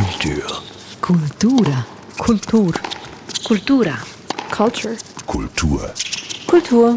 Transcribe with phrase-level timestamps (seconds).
[0.00, 0.62] Kultur.
[1.00, 1.84] Kultura.
[2.18, 2.74] Kultur.
[3.44, 3.96] Kultura.
[4.50, 4.96] Culture.
[5.26, 5.80] Kultur.
[6.46, 6.94] Kultur.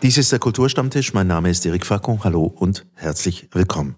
[0.00, 1.12] Dies ist der Kulturstammtisch.
[1.12, 2.22] Mein Name ist Erik Facon.
[2.22, 3.96] Hallo und herzlich willkommen.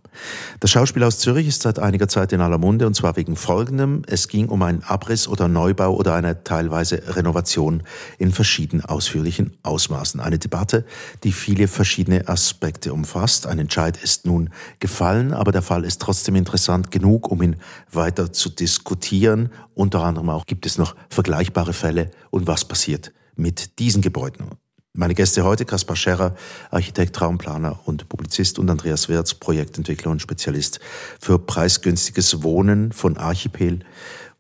[0.59, 4.01] Das Schauspiel aus Zürich ist seit einiger Zeit in aller Munde und zwar wegen Folgendem.
[4.07, 7.83] Es ging um einen Abriss oder Neubau oder eine teilweise Renovation
[8.17, 10.21] in verschiedenen ausführlichen Ausmaßen.
[10.21, 10.87] Eine Debatte,
[11.23, 13.47] die viele verschiedene Aspekte umfasst.
[13.47, 17.57] Ein Entscheid ist nun gefallen, aber der Fall ist trotzdem interessant genug, um ihn
[17.93, 19.51] weiter zu diskutieren.
[19.75, 24.47] Unter anderem auch gibt es noch vergleichbare Fälle und was passiert mit diesen Gebäuden.
[24.93, 26.35] Meine Gäste heute, Kaspar Scherrer,
[26.73, 30.81] Architekt, Traumplaner und Publizist und Andreas Wirz, Projektentwickler und Spezialist
[31.21, 33.81] für preisgünstiges Wohnen von Archipel.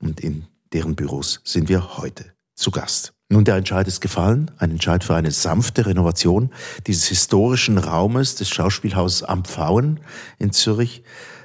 [0.00, 3.12] Und in deren Büros sind wir heute zu Gast.
[3.28, 6.50] Nun, der Entscheid ist gefallen, ein Entscheid für eine sanfte Renovation
[6.88, 10.00] dieses historischen Raumes des Schauspielhauses am Pfauen
[10.40, 11.04] in Zürich.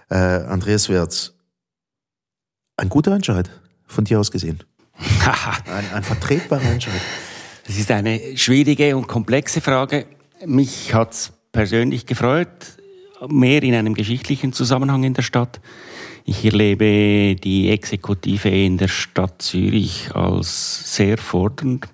[0.09, 1.33] Äh, Andreas Wirz,
[2.75, 3.51] ein guter Entscheid
[3.85, 4.63] von dir aus gesehen.
[5.67, 7.01] ein, ein vertretbarer Entscheid.
[7.65, 10.05] Das ist eine schwierige und komplexe Frage.
[10.45, 12.47] Mich hat es persönlich gefreut,
[13.27, 15.59] mehr in einem geschichtlichen Zusammenhang in der Stadt.
[16.25, 21.87] Ich erlebe die Exekutive in der Stadt Zürich als sehr fordernd.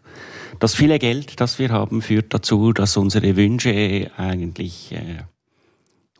[0.59, 5.23] Das viele Geld, das wir haben, führt dazu, dass unsere Wünsche eigentlich äh,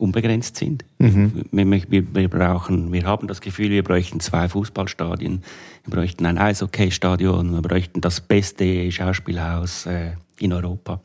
[0.02, 0.84] unbegrenzt sind.
[0.98, 1.44] Mhm.
[1.52, 5.42] Wir, wir, wir, brauchen, wir haben das Gefühl, wir bräuchten zwei Fußballstadien,
[5.84, 11.00] wir bräuchten ein Eishockeystadion, wir bräuchten das beste Schauspielhaus äh, in Europa.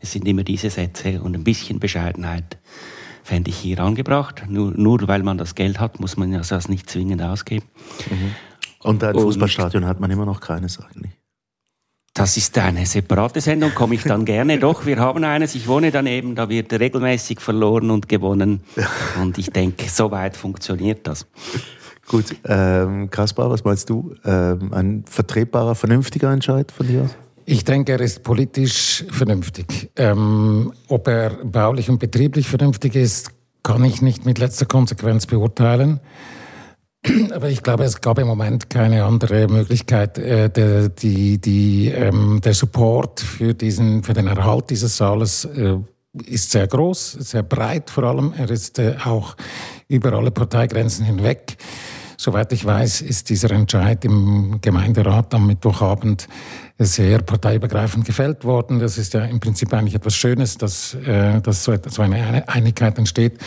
[0.00, 2.58] Es sind immer diese Sätze und ein bisschen Bescheidenheit
[3.22, 4.44] fände ich hier angebracht.
[4.48, 7.66] Nur, nur weil man das Geld hat, muss man das nicht zwingend ausgeben.
[8.10, 8.34] Mhm.
[8.82, 11.19] Und ein Fußballstadion hat man immer noch keines eigentlich.
[12.12, 14.58] Das ist eine separate Sendung, komme ich dann gerne.
[14.58, 18.62] Doch, wir haben eines, ich wohne daneben, da wird regelmäßig verloren und gewonnen.
[19.20, 21.26] Und ich denke, soweit funktioniert das.
[22.08, 24.14] Gut, ähm, Kaspar, was meinst du?
[24.24, 27.10] Ähm, ein vertretbarer, vernünftiger Entscheid von dir aus?
[27.46, 29.90] Ich denke, er ist politisch vernünftig.
[29.94, 33.30] Ähm, ob er baulich und betrieblich vernünftig ist,
[33.62, 36.00] kann ich nicht mit letzter Konsequenz beurteilen.
[37.32, 40.18] Aber ich glaube, es gab im Moment keine andere Möglichkeit.
[40.18, 45.76] Äh, der, die, die, ähm, der Support für, diesen, für den Erhalt dieses Saales äh,
[46.26, 48.34] ist sehr groß, sehr breit vor allem.
[48.36, 49.36] Er ist äh, auch
[49.88, 51.56] über alle Parteigrenzen hinweg.
[52.16, 56.28] Soweit ich weiß, ist dieser Entscheid im Gemeinderat am Mittwochabend
[56.78, 58.78] sehr parteiübergreifend gefällt worden.
[58.78, 62.98] Das ist ja im Prinzip eigentlich etwas Schönes, dass, äh, dass so, so eine Einigkeit
[62.98, 63.38] entsteht.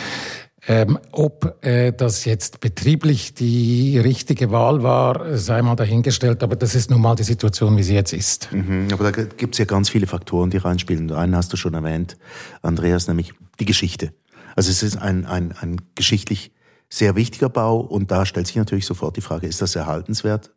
[0.66, 6.74] Ähm, ob äh, das jetzt betrieblich die richtige Wahl war, sei mal dahingestellt, aber das
[6.74, 8.50] ist nun mal die Situation, wie sie jetzt ist.
[8.50, 11.12] Mhm, aber da gibt es ja ganz viele Faktoren, die reinspielen.
[11.12, 12.16] Einen hast du schon erwähnt,
[12.62, 14.14] Andreas, nämlich die Geschichte.
[14.56, 16.50] Also es ist ein, ein, ein geschichtlich
[16.88, 20.54] sehr wichtiger Bau und da stellt sich natürlich sofort die Frage, ist das erhaltenswert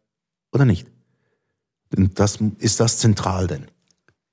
[0.54, 0.88] oder nicht?
[1.92, 3.66] Denn das, ist das zentral denn?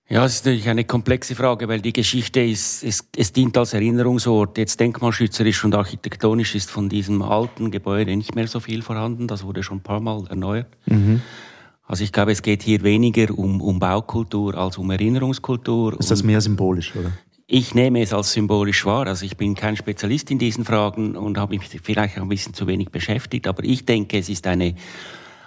[0.09, 3.73] Ja, es ist natürlich eine komplexe Frage, weil die Geschichte ist, es, es dient als
[3.73, 4.59] Erinnerungsort.
[4.59, 9.27] Jetzt denkmalschützerisch und architektonisch ist von diesem alten Gebäude nicht mehr so viel vorhanden.
[9.27, 10.69] Das wurde schon ein paar Mal erneuert.
[10.85, 11.23] Mhm.
[11.87, 15.99] Also ich glaube, es geht hier weniger um, um Baukultur als um Erinnerungskultur.
[15.99, 17.13] Ist das mehr symbolisch, oder?
[17.47, 19.07] Ich nehme es als symbolisch wahr.
[19.07, 22.55] Also ich bin kein Spezialist in diesen Fragen und habe mich vielleicht auch ein bisschen
[22.55, 23.47] zu wenig beschäftigt.
[23.47, 24.75] Aber ich denke, es ist eine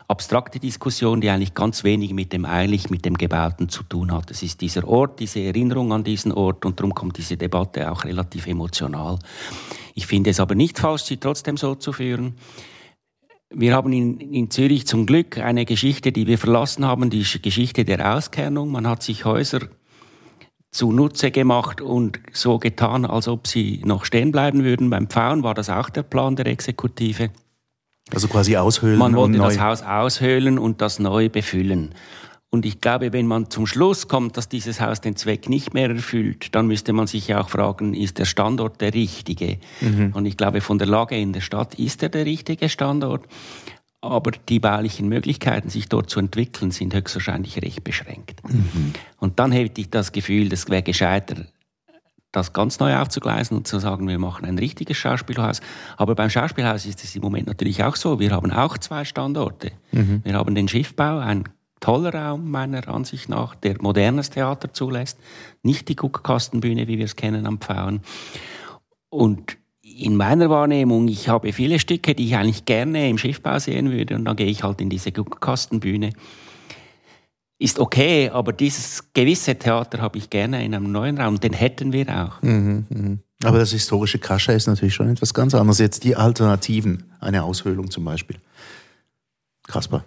[0.08, 4.32] abstrakte Diskussion, die eigentlich ganz wenig mit dem eigentlich mit dem Gebauten zu tun hat.
[4.32, 8.06] Es ist dieser Ort, diese Erinnerung an diesen Ort und darum kommt diese Debatte auch
[8.06, 9.20] relativ emotional.
[9.96, 12.36] Ich finde es aber nicht falsch, sie trotzdem so zu führen.
[13.50, 17.86] Wir haben in, in Zürich zum Glück eine Geschichte, die wir verlassen haben, die Geschichte
[17.86, 18.72] der Auskernung.
[18.72, 19.68] Man hat sich Häuser
[20.72, 24.90] zunutze gemacht und so getan, als ob sie noch stehen bleiben würden.
[24.90, 27.30] Beim Pfauen war das auch der Plan der Exekutive.
[28.14, 28.98] Also quasi aushöhlen.
[28.98, 31.94] Man wollte das Haus aushöhlen und das neu befüllen.
[32.50, 35.90] Und ich glaube, wenn man zum Schluss kommt, dass dieses Haus den Zweck nicht mehr
[35.90, 39.58] erfüllt, dann müsste man sich ja auch fragen, ist der Standort der richtige?
[39.82, 40.12] Mhm.
[40.14, 43.26] Und ich glaube, von der Lage in der Stadt ist er der richtige Standort.
[44.00, 48.42] Aber die baulichen Möglichkeiten, sich dort zu entwickeln, sind höchstwahrscheinlich recht beschränkt.
[48.48, 48.94] Mhm.
[49.18, 51.48] Und dann hätte ich das Gefühl, das wäre gescheiter,
[52.38, 55.60] das ganz neu aufzugleisen und zu sagen, wir machen ein richtiges Schauspielhaus.
[55.98, 58.20] Aber beim Schauspielhaus ist es im Moment natürlich auch so.
[58.20, 59.72] Wir haben auch zwei Standorte.
[59.92, 60.22] Mhm.
[60.24, 61.46] Wir haben den Schiffbau, ein
[61.80, 65.18] toller Raum meiner Ansicht nach, der modernes Theater zulässt.
[65.64, 68.02] Nicht die Guckkastenbühne, wie wir es kennen am Pfauen.
[69.10, 73.92] Und in meiner Wahrnehmung, ich habe viele Stücke, die ich eigentlich gerne im Schiffbau sehen
[73.92, 76.12] würde und dann gehe ich halt in diese Guckkastenbühne.
[77.60, 81.40] Ist okay, aber dieses gewisse Theater habe ich gerne in einem neuen Raum.
[81.40, 82.42] Den hätten wir auch.
[82.42, 83.18] Mhm, mh.
[83.44, 85.78] Aber das historische Kascha ist natürlich schon etwas ganz anderes.
[85.80, 88.38] Jetzt die Alternativen, eine Aushöhlung zum Beispiel.
[89.68, 90.06] Kasper.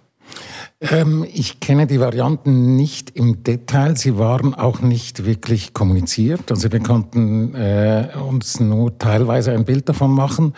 [0.81, 3.95] Ähm, ich kenne die Varianten nicht im Detail.
[3.95, 6.51] Sie waren auch nicht wirklich kommuniziert.
[6.51, 10.53] Also wir konnten äh, uns nur teilweise ein Bild davon machen.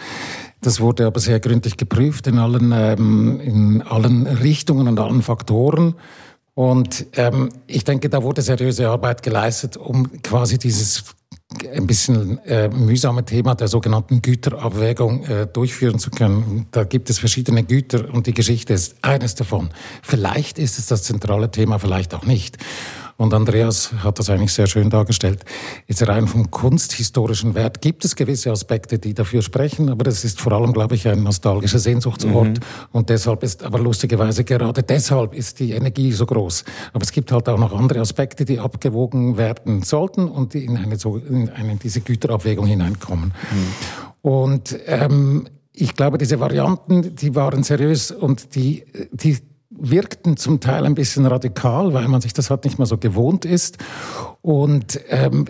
[0.62, 5.96] Das wurde aber sehr gründlich geprüft in allen, ähm, in allen Richtungen und allen Faktoren.
[6.55, 11.03] Und ähm, ich denke, da wurde seriöse Arbeit geleistet, um quasi dieses
[11.73, 16.67] ein bisschen äh, mühsame Thema der sogenannten Güterabwägung äh, durchführen zu können.
[16.71, 19.69] Da gibt es verschiedene Güter und die Geschichte ist eines davon.
[20.01, 22.57] Vielleicht ist es das zentrale Thema, vielleicht auch nicht.
[23.18, 25.44] Und Andreas hat das eigentlich sehr schön dargestellt.
[25.88, 30.42] Jetzt rein vom kunsthistorischen Wert gibt es gewisse Aspekte, die dafür sprechen, aber das ist
[30.42, 32.60] vor allem, glaube ich, ein nostalgischer Sehnsuchtsort.
[32.60, 32.63] Mhm.
[32.92, 36.65] Und deshalb ist, aber lustigerweise gerade deshalb ist die Energie so groß.
[36.94, 40.77] Aber es gibt halt auch noch andere Aspekte, die abgewogen werden sollten und die in
[40.77, 40.98] eine,
[41.30, 43.33] in eine diese Güterabwägung hineinkommen.
[43.51, 43.68] Mhm.
[44.21, 49.38] Und ähm, ich glaube, diese Varianten, die waren seriös und die, die
[49.78, 53.46] wirkten zum Teil ein bisschen radikal, weil man sich das halt nicht mehr so gewohnt
[53.46, 53.78] ist.
[54.42, 55.46] Und ähm,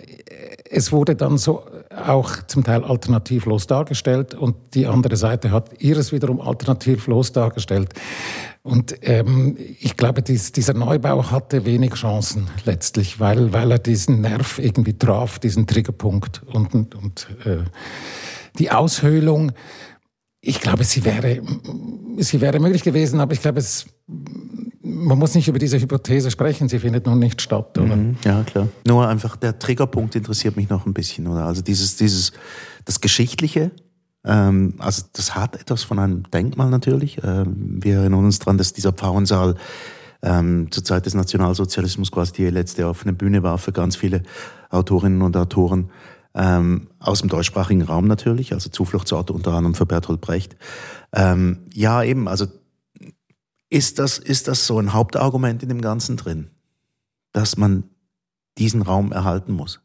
[0.70, 6.12] es wurde dann so auch zum Teil alternativlos dargestellt und die andere Seite hat ihres
[6.12, 7.94] wiederum alternativlos dargestellt.
[8.62, 14.22] Und ähm, ich glaube, dies, dieser Neubau hatte wenig Chancen letztlich, weil, weil er diesen
[14.22, 17.58] Nerv irgendwie traf, diesen Triggerpunkt und, und, und äh,
[18.58, 19.52] die Aushöhlung.
[20.46, 21.40] Ich glaube, sie wäre,
[22.18, 23.86] sie wäre möglich gewesen, aber ich glaube, es
[24.86, 27.96] man muss nicht über diese Hypothese sprechen, sie findet nun nicht statt, oder?
[27.96, 28.68] Mhm, ja, klar.
[28.86, 31.46] Nur einfach der Triggerpunkt interessiert mich noch ein bisschen, oder?
[31.46, 32.32] Also dieses, dieses,
[32.84, 33.70] das Geschichtliche,
[34.24, 37.18] ähm, also das hat etwas von einem Denkmal natürlich.
[37.24, 39.56] Ähm, wir erinnern uns daran, dass dieser Pfauensaal
[40.22, 44.22] ähm, zur Zeit des Nationalsozialismus quasi die letzte offene Bühne war für ganz viele
[44.70, 45.90] Autorinnen und Autoren.
[46.36, 50.56] Ähm, aus dem deutschsprachigen Raum natürlich, also Zufluchtsorte unter anderem für Bertolt Brecht.
[51.12, 52.46] Ähm, ja, eben, also
[53.70, 56.50] ist das, ist das so ein Hauptargument in dem Ganzen drin,
[57.32, 57.84] dass man
[58.58, 59.80] diesen Raum erhalten muss?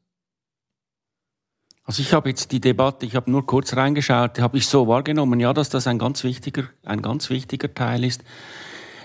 [1.84, 5.40] Also ich habe jetzt die Debatte, ich habe nur kurz reingeschaut, habe ich so wahrgenommen,
[5.40, 8.24] ja, dass das ein ganz wichtiger, ein ganz wichtiger Teil ist.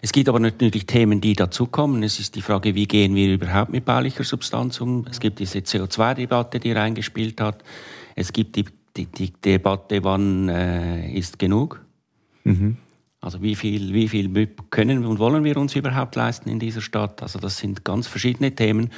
[0.05, 2.03] Es gibt aber natürlich Themen, die dazukommen.
[2.03, 5.07] Es ist die Frage, wie gehen wir überhaupt mit baulicher Substanz um?
[5.11, 7.65] Es gibt diese CO2-Debatte, die reingespielt hat.
[8.15, 11.83] Es gibt die, die, die Debatte, wann äh, ist genug?
[12.43, 12.77] Mhm.
[13.23, 17.23] Also wie viel, wie viel können und wollen wir uns überhaupt leisten in dieser Stadt?
[17.23, 18.91] Also das sind ganz verschiedene Themen.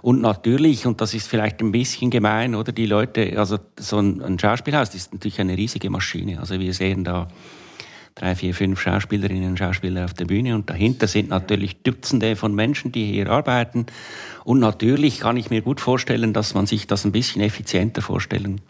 [0.00, 4.22] Und natürlich, und das ist vielleicht ein bisschen gemein, oder die Leute, also so ein,
[4.22, 6.38] ein Schauspielhaus ist natürlich eine riesige Maschine.
[6.38, 7.26] Also wir sehen da
[8.14, 12.54] drei, vier, fünf Schauspielerinnen und Schauspieler auf der Bühne und dahinter sind natürlich Dutzende von
[12.54, 13.86] Menschen, die hier arbeiten.
[14.44, 18.60] Und natürlich kann ich mir gut vorstellen, dass man sich das ein bisschen effizienter vorstellen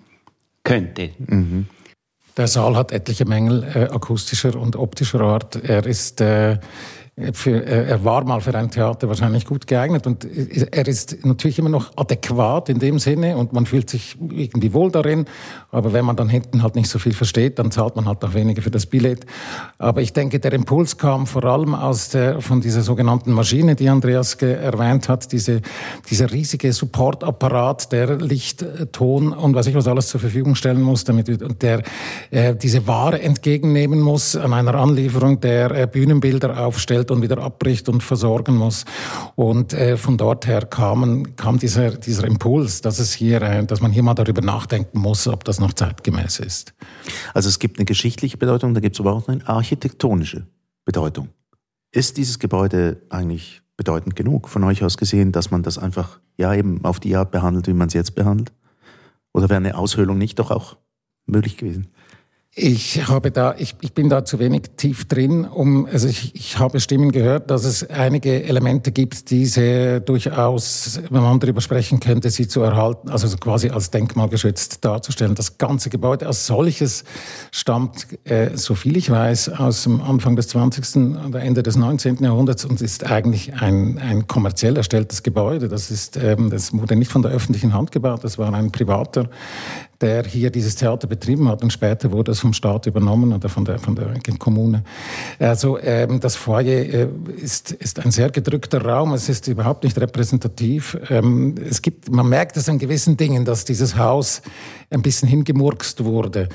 [0.65, 1.11] könnte.
[1.19, 1.67] Mhm.
[2.37, 5.57] Der Saal hat etliche Mängel äh, akustischer und optischer Art.
[5.57, 6.59] Er ist äh,
[7.35, 11.69] für, er war mal für ein Theater wahrscheinlich gut geeignet und er ist natürlich immer
[11.69, 15.27] noch adäquat in dem Sinne und man fühlt sich irgendwie wohl darin.
[15.71, 18.33] Aber wenn man dann hinten halt nicht so viel versteht, dann zahlt man halt auch
[18.33, 19.27] weniger für das Billett.
[19.77, 23.91] Aber ich denke, der Impuls kam vor allem aus der, von dieser sogenannten Maschine, die
[23.91, 25.61] Andreas erwähnt hat, diese,
[26.09, 31.05] dieser riesige Supportapparat, der Licht, Ton und was ich was alles zur Verfügung stellen muss,
[31.05, 31.29] damit
[31.63, 31.83] der
[32.31, 37.39] äh, diese Ware entgegennehmen muss an einer Anlieferung, der äh, Bühnenbilder aufstellt stellt und wieder
[37.39, 38.85] abbricht und versorgen muss.
[39.35, 43.81] Und äh, von dort her kam, kam dieser, dieser Impuls, dass, es hier, äh, dass
[43.81, 46.75] man hier mal darüber nachdenken muss, ob das noch zeitgemäß ist.
[47.35, 50.47] Also es gibt eine geschichtliche Bedeutung, da gibt es aber auch eine architektonische
[50.85, 51.29] Bedeutung.
[51.93, 56.55] Ist dieses Gebäude eigentlich bedeutend genug von euch aus gesehen, dass man das einfach ja
[56.55, 58.53] eben auf die Art behandelt, wie man es jetzt behandelt?
[59.35, 60.77] Oder wäre eine Aushöhlung nicht doch auch
[61.27, 61.89] möglich gewesen?
[62.55, 66.59] Ich habe da, ich, ich bin da zu wenig tief drin, um, also ich, ich
[66.59, 72.29] habe Stimmen gehört, dass es einige Elemente gibt, diese durchaus, wenn man darüber sprechen könnte,
[72.29, 75.35] sie zu erhalten, also quasi als denkmalgeschützt darzustellen.
[75.35, 77.05] Das ganze Gebäude als solches
[77.53, 81.25] stammt, äh, so viel ich weiß, aus dem Anfang des 20.
[81.27, 82.23] oder Ende des 19.
[82.23, 85.69] Jahrhunderts und ist eigentlich ein, ein kommerziell erstelltes Gebäude.
[85.69, 89.31] Das ist, ähm, das wurde nicht von der öffentlichen Hand gebaut, das war ein privater
[90.03, 93.65] der hier dieses Theater betrieben hat und später wurde es vom Staat übernommen oder von
[93.65, 94.83] der, von der Kommune.
[95.39, 99.99] Also ähm, das Foyer äh, ist, ist ein sehr gedrückter Raum, es ist überhaupt nicht
[99.99, 100.99] repräsentativ.
[101.09, 104.43] Ähm, es gibt, man merkt es an gewissen Dingen, dass dieses Haus
[104.91, 106.49] ein bisschen hingemurkst wurde.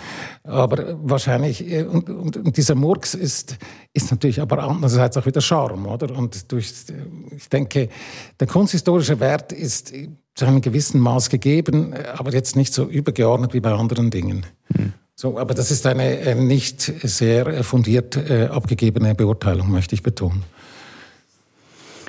[0.43, 3.57] Aber wahrscheinlich, äh, und, und, und dieser Murks ist,
[3.93, 6.15] ist natürlich aber andererseits auch wieder Charme, oder?
[6.15, 6.73] Und durch,
[7.35, 7.89] ich denke,
[8.39, 9.93] der kunsthistorische Wert ist
[10.37, 14.45] zu einem gewissen Maß gegeben, aber jetzt nicht so übergeordnet wie bei anderen Dingen.
[14.69, 14.93] Mhm.
[15.15, 20.43] So, aber das ist eine äh, nicht sehr fundiert äh, abgegebene Beurteilung, möchte ich betonen.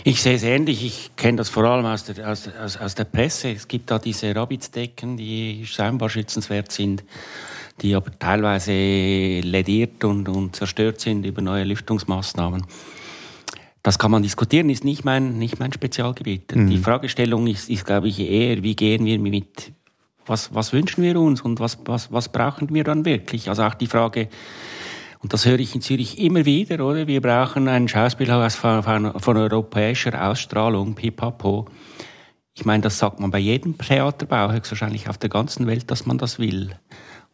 [0.04, 0.84] Ich sehe es ähnlich.
[0.84, 3.50] Ich kenne das vor allem aus der, aus, aus, aus der Presse.
[3.50, 7.02] Es gibt da diese Rabbitsdecken, die scheinbar schützenswert sind
[7.80, 12.64] die aber teilweise lediert und, und zerstört sind über neue Lüftungsmaßnahmen.
[13.88, 16.54] Das kann man diskutieren, ist nicht mein, nicht mein Spezialgebiet.
[16.54, 16.68] Mhm.
[16.68, 19.72] Die Fragestellung ist, ist, glaube ich, eher, wie gehen wir mit,
[20.26, 23.48] was, was wünschen wir uns und was, was, was brauchen wir dann wirklich?
[23.48, 24.28] Also auch die Frage,
[25.20, 27.06] und das höre ich in Zürich immer wieder, oder?
[27.06, 31.64] Wir brauchen ein Schauspielhaus von, von, von europäischer Ausstrahlung, pipapo.
[32.52, 36.18] Ich meine, das sagt man bei jedem Theaterbau, höchstwahrscheinlich auf der ganzen Welt, dass man
[36.18, 36.72] das will.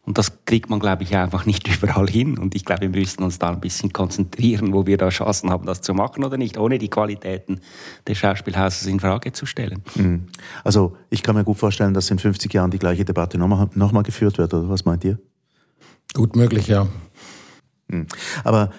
[0.05, 2.37] Und das kriegt man, glaube ich, einfach nicht überall hin.
[2.37, 5.65] Und ich glaube, wir müssen uns da ein bisschen konzentrieren, wo wir da Chancen haben,
[5.65, 7.59] das zu machen oder nicht, ohne die Qualitäten
[8.07, 9.83] des Schauspielhauses in Frage zu stellen.
[9.95, 10.27] Mhm.
[10.63, 13.91] Also ich kann mir gut vorstellen, dass in 50 Jahren die gleiche Debatte nochmal noch
[13.91, 15.17] mal geführt wird, oder was meint ihr?
[16.13, 16.87] Gut möglich, ja.
[17.87, 18.07] Mhm.
[18.43, 18.69] Aber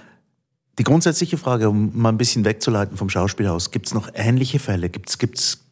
[0.78, 4.90] die grundsätzliche Frage, um mal ein bisschen wegzuleiten vom Schauspielhaus, gibt es noch ähnliche Fälle?
[4.90, 5.65] Gibt es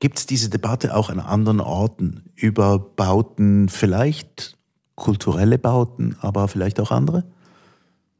[0.00, 4.56] Gibt es diese Debatte auch an anderen Orten über Bauten, vielleicht
[4.94, 7.24] kulturelle Bauten, aber vielleicht auch andere?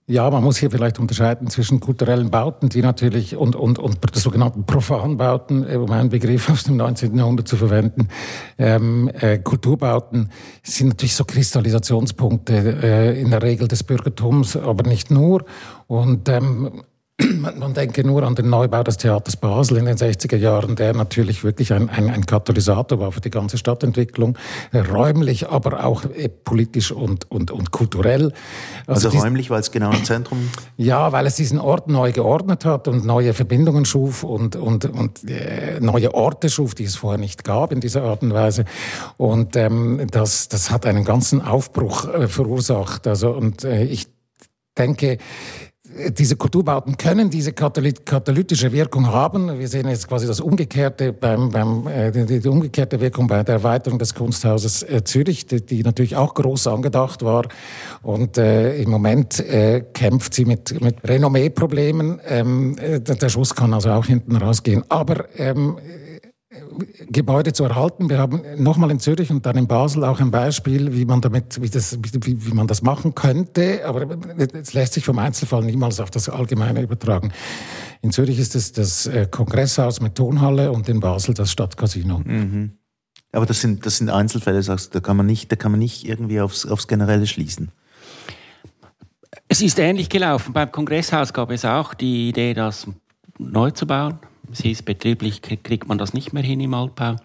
[0.06, 4.64] Ja, man muss hier vielleicht unterscheiden zwischen kulturellen Bauten, die natürlich und, und, und sogenannten
[4.66, 7.16] Profanbauten, äh, um einen Begriff aus dem 19.
[7.16, 8.08] Jahrhundert zu verwenden.
[8.58, 10.30] Ähm, äh, Kulturbauten
[10.64, 15.44] sind natürlich so Kristallisationspunkte äh, in der Regel des Bürgertums, aber nicht nur.
[15.86, 16.82] Und ähm,
[17.58, 21.44] man denke nur an den Neubau des Theaters Basel in den 60er Jahren, der natürlich
[21.44, 24.38] wirklich ein, ein, ein Katalysator war für die ganze Stadtentwicklung,
[24.72, 28.32] räumlich, aber auch äh, politisch und, und, und kulturell.
[28.86, 30.38] Also, also räumlich, weil es genau im Zentrum?
[30.76, 35.28] Ja, weil es diesen Ort neu geordnet hat und neue Verbindungen schuf und, und, und
[35.28, 38.64] äh, neue Orte schuf, die es vorher nicht gab in dieser Art und Weise.
[39.18, 43.06] Und ähm, das, das hat einen ganzen Aufbruch äh, verursacht.
[43.06, 44.06] Also, und äh, ich
[44.78, 45.18] denke,
[46.10, 49.58] diese Kulturbauten können diese katalytische Wirkung haben.
[49.58, 53.56] Wir sehen jetzt quasi das Umgekehrte beim, beim äh, die, die, umgekehrte Wirkung bei der
[53.56, 57.46] Erweiterung des Kunsthauses äh, Zürich, die, die, natürlich auch groß angedacht war.
[58.02, 62.20] Und äh, im Moment äh, kämpft sie mit, mit Renommee-Problemen.
[62.26, 64.84] Ähm, äh, der Schuss kann also auch hinten rausgehen.
[64.88, 65.76] Aber ähm,
[67.06, 68.10] Gebäude zu erhalten.
[68.10, 71.62] Wir haben nochmal in Zürich und dann in Basel auch ein Beispiel, wie man damit,
[71.62, 73.86] wie, das, wie, wie man das machen könnte.
[73.86, 74.18] Aber
[74.54, 77.32] es lässt sich vom Einzelfall niemals auf das Allgemeine übertragen.
[78.02, 82.18] In Zürich ist es das äh, Kongresshaus mit Tonhalle und in Basel das Stadtcasino.
[82.18, 82.72] Mhm.
[83.30, 85.78] Aber das sind, das sind Einzelfälle, sagst du, da kann man nicht, da kann man
[85.78, 87.70] nicht irgendwie aufs, aufs Generelle schließen.
[89.46, 90.52] Es ist ähnlich gelaufen.
[90.52, 92.88] Beim Kongresshaus gab es auch die Idee, das
[93.38, 94.18] neu zu bauen
[94.52, 97.16] es hieß, betrieblich kriegt man das nicht mehr hin im Altbau.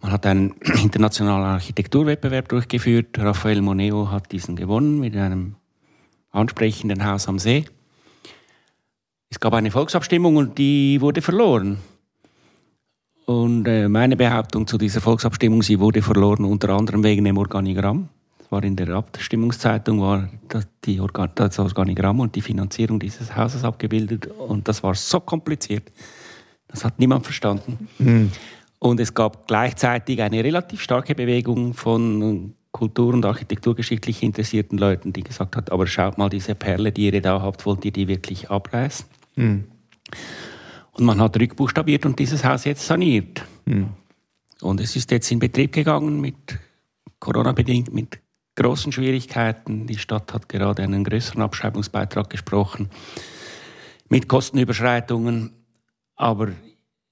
[0.00, 3.18] Man hat einen internationalen Architekturwettbewerb durchgeführt.
[3.18, 5.56] Raphael Moneo hat diesen gewonnen mit einem
[6.30, 7.64] ansprechenden Haus am See.
[9.30, 11.78] Es gab eine Volksabstimmung und die wurde verloren.
[13.24, 18.08] Und äh, meine Behauptung zu dieser Volksabstimmung, sie wurde verloren unter anderem wegen dem Organigramm
[18.52, 23.64] war in der Abstimmungszeitung war das, die Organ das Organigramm und die Finanzierung dieses Hauses
[23.64, 25.90] abgebildet und das war so kompliziert.
[26.68, 27.88] Das hat niemand verstanden.
[27.98, 28.30] Mhm.
[28.78, 35.22] Und es gab gleichzeitig eine relativ starke Bewegung von kultur- und architekturgeschichtlich interessierten Leuten, die
[35.22, 38.50] gesagt hat, aber schaut mal diese Perle, die ihr da habt, wollt ihr die wirklich
[38.50, 39.06] abreißen?
[39.36, 39.64] Mhm.
[40.92, 43.44] Und man hat rückbuchstabiert und dieses Haus jetzt saniert.
[43.66, 43.90] Mhm.
[44.60, 46.58] Und es ist jetzt in Betrieb gegangen mit
[47.18, 48.21] Corona-bedingt, mit
[48.56, 49.86] großen Schwierigkeiten.
[49.86, 52.90] Die Stadt hat gerade einen größeren Abschreibungsbeitrag gesprochen
[54.08, 55.52] mit Kostenüberschreitungen.
[56.16, 56.48] Aber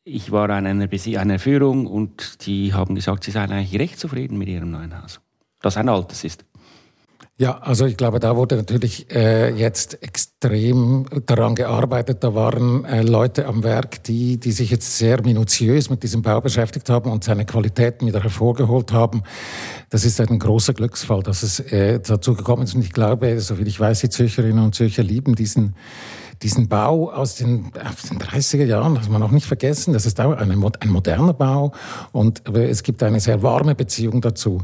[0.04, 4.38] ich war an einer, einer Führung und die haben gesagt, sie seien eigentlich recht zufrieden
[4.38, 5.20] mit ihrem neuen Haus,
[5.60, 6.44] das ein altes ist.
[7.40, 12.22] Ja, also ich glaube, da wurde natürlich äh, jetzt extrem daran gearbeitet.
[12.22, 16.42] Da waren äh, Leute am Werk, die, die sich jetzt sehr minutiös mit diesem Bau
[16.42, 19.22] beschäftigt haben und seine Qualitäten wieder hervorgeholt haben.
[19.88, 22.74] Das ist ein großer Glücksfall, dass es äh, dazu gekommen ist.
[22.74, 25.76] Und ich glaube, soviel ich weiß, die Zürcherinnen und Zürcher lieben diesen
[26.42, 30.18] diesen Bau aus den, aus den 30er Jahren, das man auch nicht vergessen, das ist
[30.22, 31.72] auch ein, ein moderner Bau
[32.12, 34.62] und es gibt eine sehr warme Beziehung dazu.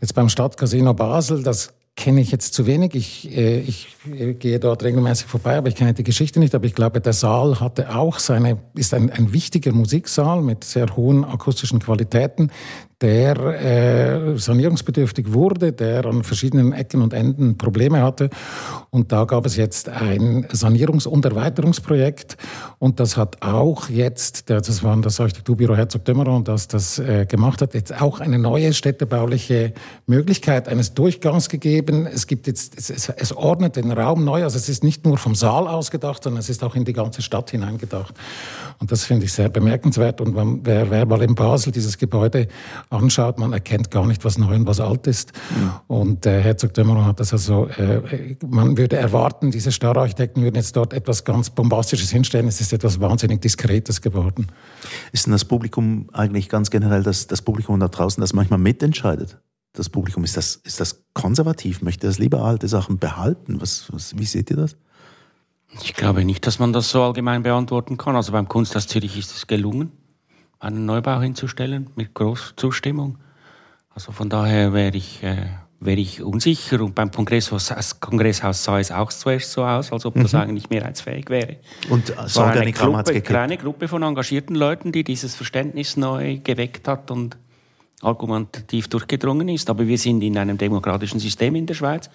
[0.00, 2.94] Jetzt beim Stadtcasino Basel, das kenne ich jetzt zu wenig.
[2.94, 6.54] Ich, äh, ich äh, gehe dort regelmäßig vorbei, aber ich kenne die Geschichte nicht.
[6.54, 10.96] Aber ich glaube, der Saal hatte auch seine, ist ein, ein wichtiger Musiksaal mit sehr
[10.96, 12.50] hohen akustischen Qualitäten,
[13.00, 18.28] der äh, sanierungsbedürftig wurde, der an verschiedenen Ecken und Enden Probleme hatte.
[18.90, 22.36] Und da gab es jetzt ein Sanierungs- und Erweiterungsprojekt.
[22.78, 27.62] Und das hat auch jetzt, das war das Architekturbüro Herzog Dömeron, das das äh, gemacht
[27.62, 29.74] hat, jetzt auch eine neue städtebauliche
[30.06, 32.06] Möglichkeit eines Durchgangs gegeben.
[32.06, 34.42] Es gibt jetzt, es, es ordnet den Raum neu.
[34.42, 37.22] Also es ist nicht nur vom Saal ausgedacht, sondern es ist auch in die ganze
[37.22, 38.14] Stadt hineingedacht.
[38.80, 40.20] Und das finde ich sehr bemerkenswert.
[40.20, 42.48] Und man, wer, wer mal in Basel dieses Gebäude
[42.90, 45.32] anschaut, man erkennt gar nicht, was neu und was alt ist.
[45.50, 45.70] Mhm.
[45.86, 50.76] Und äh, Herzog Dömeron hat das also, äh, man würde erwarten, diese Stararchitekten würden jetzt
[50.76, 52.48] dort etwas ganz Bombastisches hinstellen.
[52.48, 54.48] Es ist etwas wahnsinnig Diskretes geworden.
[55.12, 59.38] Ist denn das Publikum eigentlich ganz generell das, das Publikum da draußen, das manchmal mitentscheidet?
[59.74, 61.82] Das Publikum, ist das, ist das konservativ?
[61.82, 63.60] Möchte das lieber alte Sachen behalten?
[63.60, 64.76] Was, was, wie seht ihr das?
[65.82, 68.16] Ich glaube nicht, dass man das so allgemein beantworten kann.
[68.16, 69.92] Also beim Kunsthaus Zürich ist es gelungen
[70.60, 73.18] einen Neubau hinzustellen mit Großzustimmung.
[73.90, 75.46] Also von daher wäre ich, äh,
[75.80, 76.80] wäre ich unsicher.
[76.80, 80.22] Und beim Kongresshaus, Kongresshaus sah es auch zuerst so aus, als ob mhm.
[80.22, 81.56] das eigentlich mehrheitsfähig wäre.
[81.88, 86.88] Und es war eine Gruppe, kleine Gruppe von engagierten Leuten, die dieses Verständnis neu geweckt
[86.88, 87.36] hat und
[88.02, 89.70] argumentativ durchgedrungen ist.
[89.70, 92.10] Aber wir sind in einem demokratischen System in der Schweiz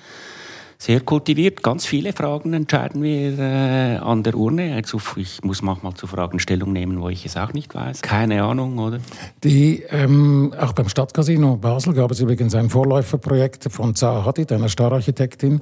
[0.84, 1.64] sehr kultiviert.
[1.64, 4.76] Ganz viele Fragen entscheiden wir äh, an der Urne.
[4.76, 8.02] Also ich muss manchmal zu Fragen Stellung nehmen, wo ich es auch nicht weiß.
[8.02, 9.00] Keine Ahnung, oder?
[9.46, 14.68] Die, ähm, auch beim Stadtcasino Basel gab es übrigens ein Vorläuferprojekt von Zaha Hadid, einer
[14.68, 15.62] Stararchitektin.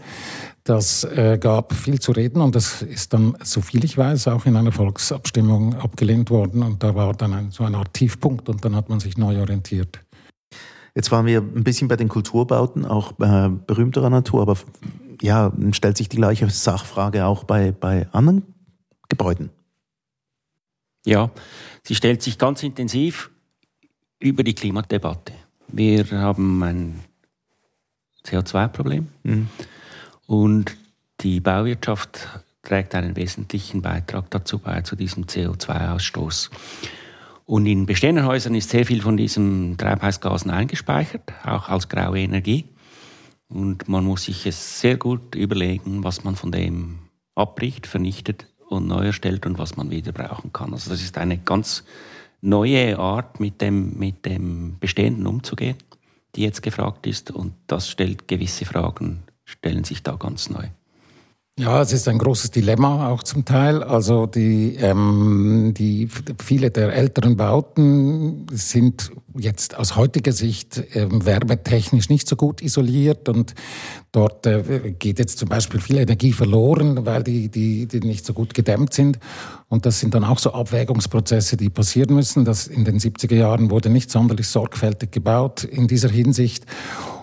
[0.64, 4.56] Das äh, gab viel zu reden und das ist dann, soviel ich weiß, auch in
[4.56, 6.64] einer Volksabstimmung abgelehnt worden.
[6.64, 9.40] Und da war dann ein, so eine Art Tiefpunkt und dann hat man sich neu
[9.40, 10.00] orientiert.
[10.94, 14.58] Jetzt waren wir ein bisschen bei den Kulturbauten, auch äh, berühmterer Natur, aber
[15.22, 18.44] ja, stellt sich die gleiche Sachfrage auch bei, bei anderen
[19.08, 19.50] Gebäuden?
[21.06, 21.32] Ja,
[21.84, 23.32] sie stellt sich ganz intensiv
[24.20, 25.34] über die Klimadebatte.
[25.68, 27.00] Wir haben ein
[28.26, 29.48] CO2-Problem mhm.
[30.28, 30.78] und
[31.22, 32.28] die Bauwirtschaft
[32.62, 36.50] trägt einen wesentlichen Beitrag dazu bei, zu diesem CO2-Ausstoß.
[37.46, 42.66] Und in bestehenden Häusern ist sehr viel von diesen Treibhausgasen eingespeichert, auch als graue Energie.
[43.52, 47.00] Und man muss sich es sehr gut überlegen, was man von dem
[47.36, 50.74] abbricht, vernichtet und neu erstellt und was man wieder brauchen kann.
[50.74, 51.84] Also das ist eine ganz
[52.40, 55.76] neue Art, mit dem, mit dem Bestehenden umzugehen,
[56.36, 57.32] die jetzt gefragt ist.
[57.32, 60.68] Und das stellt gewisse Fragen, stellen sich da ganz neu.
[61.60, 63.84] Ja, es ist ein großes Dilemma auch zum Teil.
[63.84, 66.08] Also die, ähm, die
[66.42, 73.30] viele der älteren Bauten sind jetzt aus heutiger Sicht ähm, wärmetechnisch nicht so gut isoliert
[73.30, 73.54] und
[74.12, 78.34] dort äh, geht jetzt zum Beispiel viel Energie verloren, weil die, die, die nicht so
[78.34, 79.20] gut gedämmt sind.
[79.68, 82.46] Und das sind dann auch so Abwägungsprozesse, die passieren müssen.
[82.46, 86.66] Das in den 70er Jahren wurde nicht sonderlich sorgfältig gebaut in dieser Hinsicht.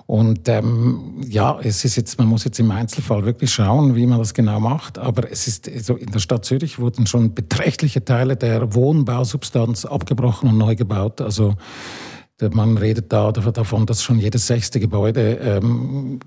[0.08, 4.18] Und ähm, ja, es ist jetzt, man muss jetzt im Einzelfall wirklich schauen, wie man
[4.18, 4.96] das genau macht.
[4.96, 10.48] Aber es ist so in der Stadt Zürich wurden schon beträchtliche Teile der Wohnbausubstanz abgebrochen
[10.48, 11.20] und neu gebaut.
[11.20, 11.56] Also
[12.40, 16.20] man redet da davon, dass schon jedes sechste Gebäude ähm,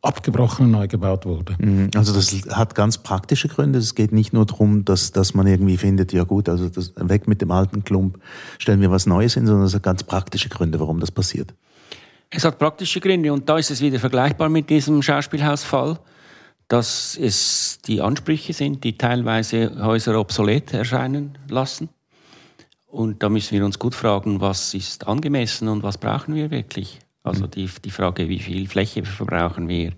[0.00, 1.56] abgebrochen und neu gebaut wurde.
[1.58, 1.90] Mhm.
[1.94, 3.80] Also das hat ganz praktische Gründe.
[3.80, 7.28] Es geht nicht nur darum, dass, dass man irgendwie findet, ja gut, also das, weg
[7.28, 8.18] mit dem alten Klump,
[8.58, 11.52] stellen wir was Neues hin, sondern es hat ganz praktische Gründe, warum das passiert.
[12.30, 15.98] Es hat praktische Gründe und da ist es wieder vergleichbar mit diesem Schauspielhausfall,
[16.68, 21.88] dass es die Ansprüche sind, die teilweise Häuser obsolet erscheinen lassen.
[22.86, 26.98] Und da müssen wir uns gut fragen, was ist angemessen und was brauchen wir wirklich?
[27.22, 27.50] Also mhm.
[27.50, 29.92] die, die Frage, wie viel Fläche verbrauchen wir?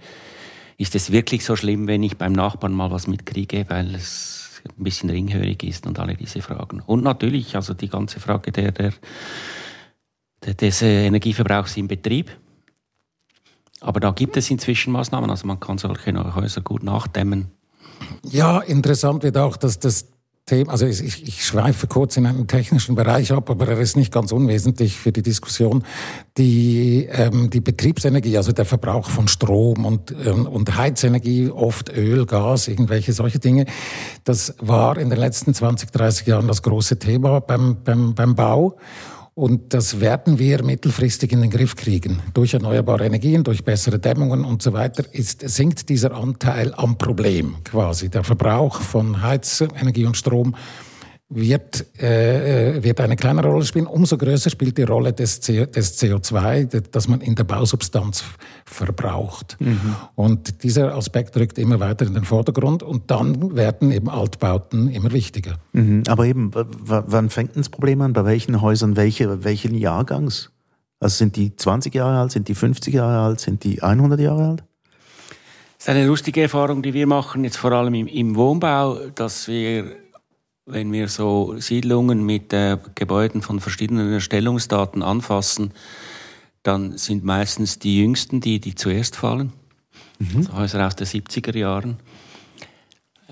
[0.77, 4.85] Ist es wirklich so schlimm, wenn ich beim Nachbarn mal was mitkriege, weil es ein
[4.85, 6.81] bisschen ringhörig ist und alle diese Fragen?
[6.81, 8.93] Und natürlich, also die ganze Frage der, der
[10.44, 12.31] des Energieverbrauchs im Betrieb.
[13.81, 17.48] Aber da gibt es inzwischen Maßnahmen, also man kann solche Häuser gut nachdämmen.
[18.24, 20.07] Ja, interessant wird auch, dass das
[20.48, 24.12] Thema, also ich, ich schweife kurz in einen technischen Bereich ab, aber er ist nicht
[24.12, 25.85] ganz unwesentlich für die Diskussion.
[26.38, 32.24] Die, ähm, die Betriebsenergie, also der Verbrauch von Strom und, ähm, und Heizenergie, oft Öl,
[32.24, 33.66] Gas, irgendwelche solche Dinge,
[34.24, 38.79] das war in den letzten 20, 30 Jahren das große Thema beim, beim, beim Bau.
[39.38, 42.20] Und das werden wir mittelfristig in den Griff kriegen.
[42.35, 47.55] Durch erneuerbare Energien, durch bessere Dämmungen und so weiter ist, sinkt dieser Anteil am Problem
[47.62, 48.09] quasi.
[48.09, 50.57] Der Verbrauch von Heizenergie und Strom
[51.31, 53.87] wird, äh, äh, wird eine kleinere Rolle spielen.
[53.87, 58.25] Umso größer spielt die Rolle des, CO, des CO2, das man in der Bausubstanz
[58.64, 59.57] verbraucht.
[59.61, 59.97] Mhm.
[60.14, 65.12] Und dieser Aspekt rückt immer weiter in den Vordergrund und dann werden eben Altbauten immer
[65.12, 65.59] wichtiger.
[65.73, 66.05] Mhm.
[66.09, 68.14] Aber eben, wann fängt das Problem an?
[68.14, 70.51] Bei welchen Häusern, welche, welchen Jahrgangs?
[71.01, 74.49] Also sind die 20 Jahre alt, sind die 50 Jahre alt, sind die 100 Jahre
[74.49, 74.64] alt?
[75.77, 79.47] Das ist eine lustige Erfahrung, die wir machen, jetzt vor allem im, im Wohnbau, dass
[79.47, 79.95] wir,
[80.68, 85.72] wenn wir so Siedlungen mit äh, Gebäuden von verschiedenen Erstellungsdaten anfassen,
[86.62, 89.52] dann sind meistens die Jüngsten die, die zuerst fallen.
[90.18, 90.38] Mhm.
[90.38, 91.96] Also Häuser aus den 70er Jahren.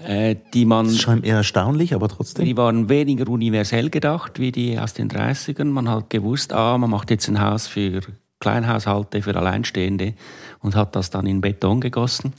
[0.04, 2.44] Äh, die man, das scheint eher erstaunlich, aber trotzdem.
[2.44, 5.64] Die waren weniger universell gedacht wie die aus den 30ern.
[5.64, 8.00] Man hat gewusst, ah, man macht jetzt ein Haus für
[8.40, 10.14] Kleinhaushalte, für Alleinstehende
[10.60, 12.34] und hat das dann in Beton gegossen.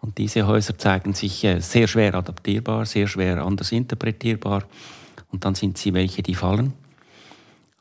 [0.00, 4.64] Und diese Häuser zeigen sich äh, sehr schwer adaptierbar, sehr schwer anders interpretierbar.
[5.30, 6.72] Und dann sind sie welche, die fallen.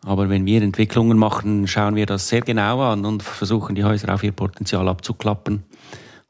[0.04, 4.14] Aber wenn wir Entwicklungen machen, schauen wir das sehr genau an und versuchen die Häuser
[4.14, 5.64] auf ihr Potenzial abzuklappen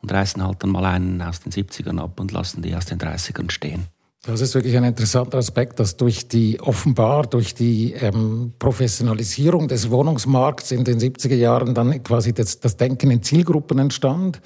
[0.02, 2.98] und reißen halt dann mal einen aus den 70ern ab und lassen die aus den
[2.98, 3.88] 30ern stehen.
[4.24, 9.90] Das ist wirklich ein interessanter Aspekt, dass durch die offenbar durch die ähm, Professionalisierung des
[9.90, 14.42] Wohnungsmarkts in den 70er Jahren dann quasi das, das Denken in Zielgruppen entstand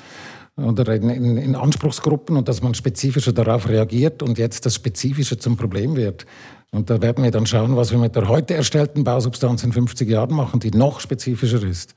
[0.63, 5.37] oder in, in, in, Anspruchsgruppen und dass man spezifischer darauf reagiert und jetzt das Spezifische
[5.37, 6.25] zum Problem wird.
[6.73, 10.09] Und da werden wir dann schauen, was wir mit der heute erstellten Bausubstanz in 50
[10.09, 11.95] Jahren machen, die noch spezifischer ist.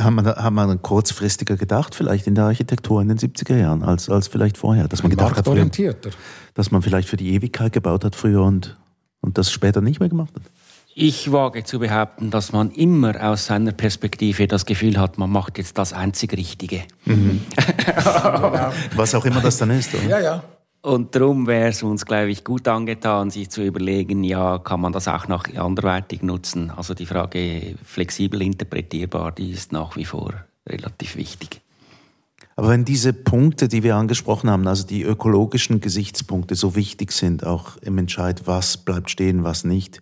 [0.00, 4.10] Haben wir, haben wir kurzfristiger gedacht, vielleicht in der Architektur in den 70er Jahren, als,
[4.10, 4.88] als vielleicht vorher?
[4.88, 5.70] Dass man gedacht hat, früher,
[6.54, 8.76] dass man vielleicht für die Ewigkeit gebaut hat früher und,
[9.20, 10.42] und das später nicht mehr gemacht hat?
[10.98, 15.58] Ich wage zu behaupten, dass man immer aus seiner Perspektive das Gefühl hat, man macht
[15.58, 16.84] jetzt das einzig Richtige.
[17.04, 17.42] Mhm.
[18.94, 19.94] Was auch immer das dann ist.
[19.94, 20.08] Oder?
[20.08, 20.44] Ja, ja.
[20.80, 24.94] Und darum wäre es uns, glaube ich, gut angetan, sich zu überlegen, ja, kann man
[24.94, 26.70] das auch noch anderweitig nutzen?
[26.74, 30.32] Also die Frage flexibel interpretierbar, die ist nach wie vor
[30.66, 31.60] relativ wichtig.
[32.54, 37.44] Aber wenn diese Punkte, die wir angesprochen haben, also die ökologischen Gesichtspunkte so wichtig sind,
[37.44, 40.00] auch im Entscheid, was bleibt stehen, was nicht,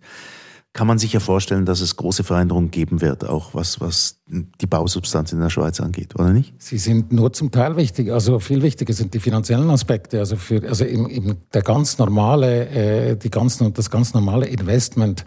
[0.75, 4.67] kann man sich ja vorstellen, dass es große Veränderungen geben wird, auch was, was die
[4.67, 6.53] Bausubstanz in der Schweiz angeht, oder nicht?
[6.59, 8.13] Sie sind nur zum Teil wichtig.
[8.13, 10.19] Also viel wichtiger sind die finanziellen Aspekte.
[10.19, 15.25] Also für, also eben, eben der ganz normale, äh, die ganzen, das ganz normale Investment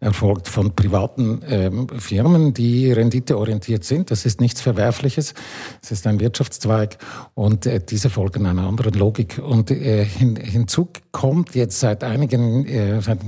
[0.00, 4.10] erfolgt von privaten ähm, Firmen, die renditeorientiert sind.
[4.10, 5.34] Das ist nichts Verwerfliches.
[5.82, 6.96] Es ist ein Wirtschaftszweig
[7.34, 9.38] und äh, diese folgen einer anderen Logik.
[9.38, 13.20] Und äh, hin, hinzu kommt jetzt seit einigen, äh, seit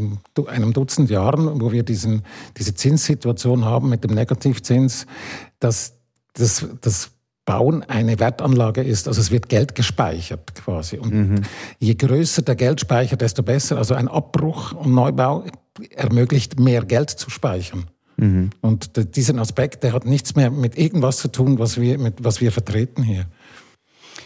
[0.47, 2.23] einem Dutzend Jahren, wo wir diesen,
[2.57, 5.07] diese Zinssituation haben mit dem Negativzins,
[5.61, 5.99] dass
[6.35, 7.12] das, das
[7.45, 9.09] Bauen eine Wertanlage ist.
[9.09, 10.99] Also es wird Geld gespeichert quasi.
[10.99, 11.43] Und mhm.
[11.79, 13.79] je größer der Geldspeicher, desto besser.
[13.79, 15.45] Also ein Abbruch und Neubau
[15.91, 17.87] ermöglicht, mehr Geld zu speichern.
[18.17, 18.51] Mhm.
[18.61, 22.41] Und diesen Aspekt, der hat nichts mehr mit irgendwas zu tun, was wir, mit, was
[22.41, 23.27] wir vertreten hier.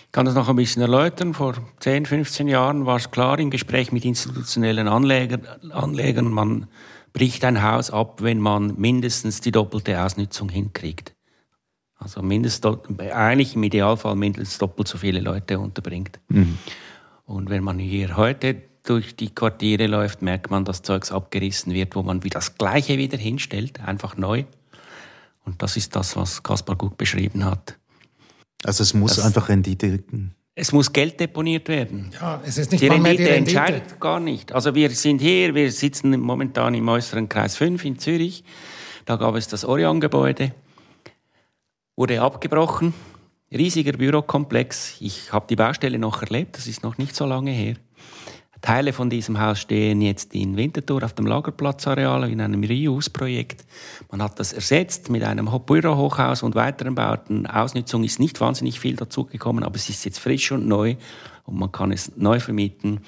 [0.06, 1.34] Ich kann das noch ein bisschen erläutern.
[1.34, 6.66] Vor 10, 15 Jahren war es klar im Gespräch mit institutionellen Anlegern, Anlegern, man
[7.12, 11.15] bricht ein Haus ab, wenn man mindestens die doppelte Ausnutzung hinkriegt.
[11.98, 16.20] Also mindestens, eigentlich im Idealfall mindestens doppelt so viele Leute unterbringt.
[16.28, 16.58] Mhm.
[17.24, 21.96] Und wenn man hier heute durch die Quartiere läuft, merkt man, dass Zeugs abgerissen wird,
[21.96, 24.44] wo man wieder das Gleiche wieder hinstellt, einfach neu.
[25.44, 27.78] Und das ist das, was Kaspar gut beschrieben hat.
[28.64, 30.04] Also es muss das, einfach Rendite.
[30.54, 32.10] Es muss Geld deponiert werden.
[32.20, 34.52] Ja, es ist nicht die Rendite, die Rendite entscheidet gar nicht.
[34.52, 38.44] Also wir sind hier, wir sitzen momentan im äußeren Kreis 5 in Zürich.
[39.04, 40.52] Da gab es das Orion-Gebäude
[41.96, 42.94] wurde abgebrochen.
[43.50, 44.96] Riesiger Bürokomplex.
[45.00, 47.76] Ich habe die Baustelle noch erlebt, das ist noch nicht so lange her.
[48.60, 53.64] Teile von diesem Haus stehen jetzt in Winterthur auf dem Lagerplatzareal in einem Reuse-Projekt.
[54.10, 57.46] Man hat das ersetzt mit einem Bürohochhaus und weiteren Bauten.
[57.46, 60.96] Ausnutzung ist nicht wahnsinnig viel dazugekommen, aber es ist jetzt frisch und neu
[61.44, 63.00] und man kann es neu vermieten.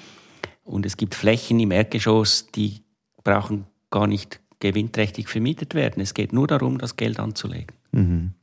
[0.63, 2.83] Und es gibt Flächen im Erdgeschoss, die
[3.23, 6.01] brauchen gar nicht gewinnträchtig vermietet werden.
[6.01, 7.75] Es geht nur darum, das Geld anzulegen.
[7.91, 8.33] Mhm.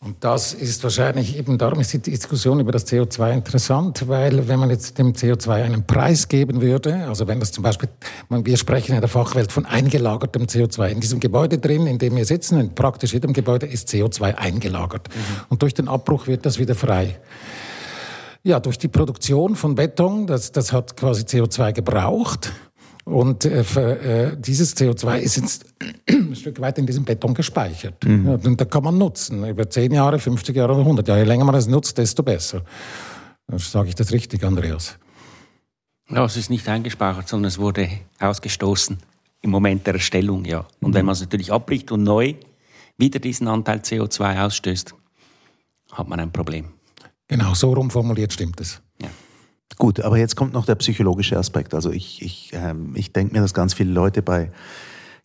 [0.00, 4.58] Und das ist wahrscheinlich eben darum ist die Diskussion über das CO2 interessant, weil wenn
[4.58, 7.88] man jetzt dem CO2 einen Preis geben würde, also wenn das zum Beispiel,
[8.28, 10.88] wir sprechen in der Fachwelt von eingelagertem CO2.
[10.88, 15.08] In diesem Gebäude drin, in dem wir sitzen, in praktisch jedem Gebäude ist CO2 eingelagert.
[15.08, 15.22] Mhm.
[15.48, 17.18] Und durch den Abbruch wird das wieder frei.
[18.42, 22.52] Ja, durch die Produktion von Beton, das, das hat quasi CO2 gebraucht.
[23.06, 25.64] Und äh, für, äh, dieses CO2 ist jetzt
[26.10, 28.04] ein Stück weit in diesem Beton gespeichert.
[28.04, 28.28] Mhm.
[28.28, 29.46] Und da kann man nutzen.
[29.46, 31.20] Über 10 Jahre, 50 Jahre oder 100 Jahre.
[31.20, 32.62] Je länger man es nutzt, desto besser.
[33.56, 34.98] Sage ich das richtig, Andreas?
[36.10, 37.88] Ja, es ist nicht eingespeichert, sondern es wurde
[38.18, 38.98] ausgestoßen
[39.40, 40.66] im Moment der Erstellung, ja.
[40.80, 40.94] Und mhm.
[40.94, 42.34] wenn man es natürlich abbricht und neu
[42.98, 44.94] wieder diesen Anteil CO2 ausstößt,
[45.92, 46.72] hat man ein Problem.
[47.28, 48.80] Genau, so rumformuliert stimmt es.
[49.00, 49.08] Ja.
[49.78, 51.74] Gut, aber jetzt kommt noch der psychologische Aspekt.
[51.74, 54.50] Also ich, ich, ähm, ich denke mir, dass ganz viele Leute bei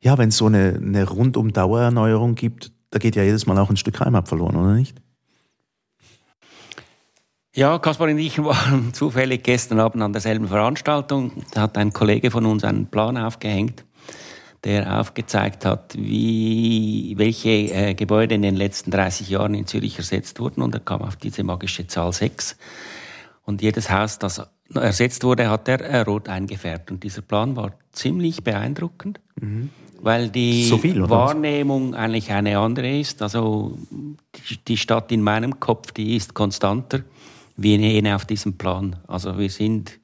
[0.01, 3.69] Ja, wenn es so eine, eine rundum Dauererneuerung gibt, da geht ja jedes Mal auch
[3.69, 5.01] ein Stück Heimat verloren, oder nicht?
[7.53, 11.43] Ja, Kaspar und ich waren zufällig gestern Abend an derselben Veranstaltung.
[11.53, 13.83] Da hat ein Kollege von uns einen Plan aufgehängt,
[14.63, 20.39] der aufgezeigt hat, wie, welche äh, Gebäude in den letzten 30 Jahren in Zürich ersetzt
[20.39, 20.61] wurden.
[20.61, 22.55] Und er kam auf diese magische Zahl 6.
[23.43, 24.41] Und jedes Haus, das
[24.73, 26.91] ersetzt wurde, hat er rot eingefärbt.
[26.91, 29.19] Und dieser Plan war ziemlich beeindruckend.
[29.39, 29.69] Mhm
[30.01, 33.21] weil die so viel, Wahrnehmung eigentlich eine andere ist.
[33.21, 33.77] Also
[34.67, 37.01] die Stadt in meinem Kopf, die ist konstanter
[37.55, 38.95] wie jene auf diesem Plan.
[39.07, 39.99] Also wir sind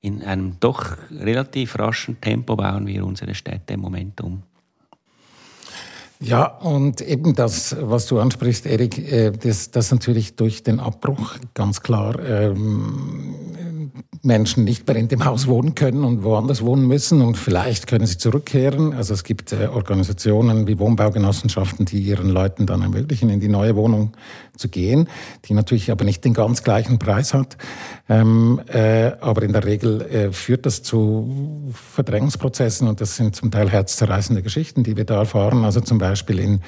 [0.00, 4.42] in einem doch relativ raschen Tempo bauen wir unsere Städte im Moment um.
[6.20, 11.36] Ja, und eben das, was du ansprichst, Erik, äh, das, das natürlich durch den Abbruch
[11.54, 13.34] ganz klar ähm,
[14.22, 18.06] Menschen nicht mehr in dem Haus wohnen können und woanders wohnen müssen und vielleicht können
[18.06, 18.92] sie zurückkehren.
[18.92, 23.76] Also es gibt äh, Organisationen wie Wohnbaugenossenschaften, die ihren Leuten dann ermöglichen, in die neue
[23.76, 24.12] Wohnung
[24.56, 25.08] zu gehen,
[25.44, 27.56] die natürlich aber nicht den ganz gleichen Preis hat.
[28.08, 33.50] Ähm, äh, aber in der Regel äh, führt das zu Verdrängungsprozessen und das sind zum
[33.50, 35.64] Teil herzzerreißende Geschichten, die wir da erfahren.
[35.64, 36.60] Also zum Beispiel in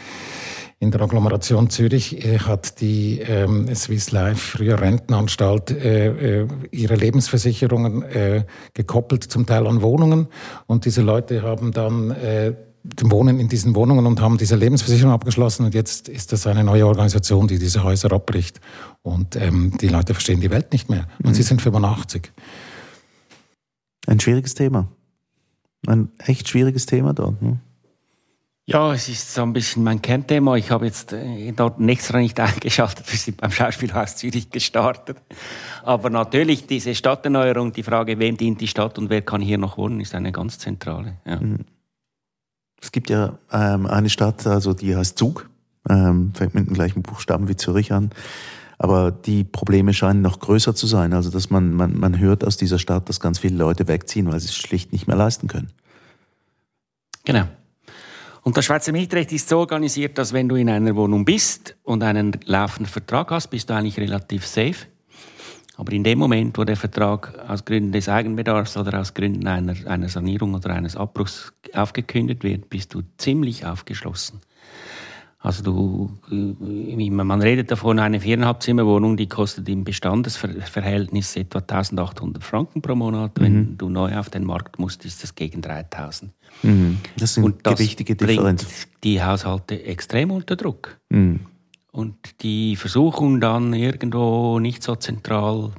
[0.82, 6.96] in der Agglomeration Zürich äh, hat die ähm, Swiss Life, früher Rentenanstalt, äh, äh, ihre
[6.96, 10.28] Lebensversicherungen äh, gekoppelt zum Teil an Wohnungen.
[10.66, 12.54] Und diese Leute haben dann äh,
[13.02, 15.66] wohnen in diesen Wohnungen und haben diese Lebensversicherung abgeschlossen.
[15.66, 18.58] Und jetzt ist das eine neue Organisation, die diese Häuser abbricht.
[19.02, 21.06] Und ähm, die Leute verstehen die Welt nicht mehr.
[21.22, 21.34] Und mhm.
[21.34, 22.32] sie sind 85.
[24.06, 24.88] Ein schwieriges Thema.
[25.86, 27.42] Ein echt schwieriges Thema dort.
[27.42, 27.60] Ne?
[28.72, 30.54] Ja, es ist so ein bisschen mein Kernthema.
[30.54, 33.10] Ich habe jetzt äh, dort extra nicht eingeschaltet.
[33.10, 35.16] Wir sind beim Schauspielhaus Zürich gestartet.
[35.82, 39.76] Aber natürlich diese Stadterneuerung, die Frage, wem dient die Stadt und wer kann hier noch
[39.76, 41.16] wohnen, ist eine ganz zentrale.
[41.26, 41.40] Ja.
[41.40, 41.64] Mhm.
[42.80, 45.50] Es gibt ja ähm, eine Stadt, also die heißt Zug,
[45.88, 48.10] ähm, fängt mit dem gleichen Buchstaben wie Zürich an.
[48.78, 51.12] Aber die Probleme scheinen noch größer zu sein.
[51.12, 54.38] Also dass man, man, man hört aus dieser Stadt, dass ganz viele Leute wegziehen, weil
[54.38, 55.72] sie es schlicht nicht mehr leisten können.
[57.24, 57.46] Genau.
[58.42, 62.02] Und das Schweizer Mietrecht ist so organisiert, dass wenn du in einer Wohnung bist und
[62.02, 64.86] einen laufenden Vertrag hast, bist du eigentlich relativ safe.
[65.76, 69.74] Aber in dem Moment, wo der Vertrag aus Gründen des Eigenbedarfs oder aus Gründen einer,
[69.86, 74.40] einer Sanierung oder eines Abbruchs aufgekündigt wird, bist du ziemlich aufgeschlossen.
[75.42, 82.44] Also du, äh, man redet davon, eine viereinhalb Zimmerwohnung, die kostet im Bestandesverhältnis etwa 1800
[82.44, 83.38] Franken pro Monat.
[83.38, 83.42] Mhm.
[83.42, 86.30] Wenn du neu auf den Markt musst, ist das gegen 3000.
[86.62, 86.98] Mhm.
[87.16, 88.68] Das sind Und das gewichtige Differenzen.
[89.02, 90.98] die Haushalte extrem unter Druck.
[91.08, 91.40] Mhm.
[91.90, 95.72] Und die Versuchung dann irgendwo nicht so zentral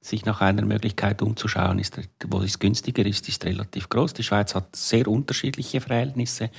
[0.00, 4.14] sich nach einer Möglichkeit umzuschauen, ist, wo es günstiger ist, ist relativ groß.
[4.14, 6.50] Die Schweiz hat sehr unterschiedliche Verhältnisse.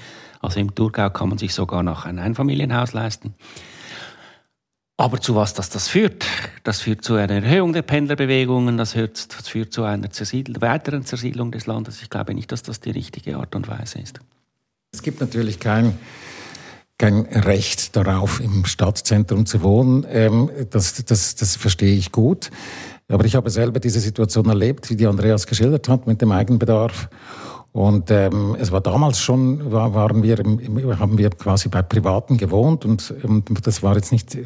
[0.41, 3.34] Also im Thurgau kann man sich sogar noch ein Einfamilienhaus leisten.
[5.01, 6.27] Aber zu was das, das führt?
[6.63, 11.65] Das führt zu einer Erhöhung der Pendlerbewegungen, das führt, zu einer Zersiedl weiteren Zersiedlung des
[11.65, 12.04] Landes.
[12.04, 14.19] Ich glaube nicht, dass das die richtige Art und Weise ist.
[14.91, 15.97] Es gibt natürlich kein,
[16.99, 20.06] kein Recht darauf, im Stadtzentrum zu wohnen.
[20.08, 22.51] Ähm, das, das, das verstehe ich gut.
[23.12, 27.10] Aber ich habe selber diese Situation erlebt, wie die Andreas geschildert hat, mit dem Eigenbedarf.
[27.74, 30.60] Und ähm, es war damals schon, war, waren wir, im,
[31.00, 34.38] haben wir quasi bei Privaten gewohnt und, und das war jetzt nicht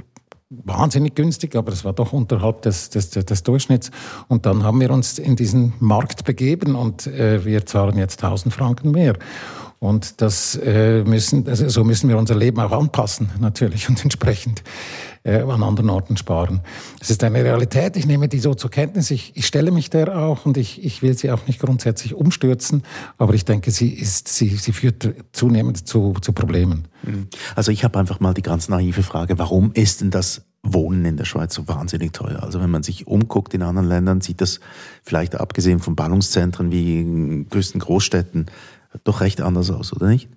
[0.50, 3.90] wahnsinnig günstig, aber es war doch unterhalb des, des, des Durchschnitts.
[4.28, 8.54] Und dann haben wir uns in diesen Markt begeben und äh, wir zahlen jetzt 1000
[8.54, 9.16] Franken mehr.
[9.80, 14.64] Und das äh, müssen, also so müssen wir unser Leben auch anpassen, natürlich, und entsprechend
[15.24, 16.62] äh, an anderen Orten sparen.
[17.00, 17.98] Das ist eine Realität.
[17.98, 19.12] Ich nehme die so zur Kenntnis.
[19.12, 22.84] Ich, ich stelle mich der auch und ich, ich will sie auch nicht grundsätzlich umstürzen.
[23.18, 26.88] Aber ich denke, sie ist, sie, sie führt zunehmend zu, zu Problemen.
[27.04, 27.28] Mhm.
[27.56, 31.18] Also ich habe einfach mal die ganz naive Frage, warum ist denn das Wohnen in
[31.18, 32.42] der Schweiz so wahnsinnig teuer.
[32.42, 34.60] Also wenn man sich umguckt in anderen Ländern, sieht das
[35.04, 38.48] vielleicht abgesehen von Ballungszentren wie in größten Großstädten
[39.04, 40.30] doch recht anders aus, oder nicht?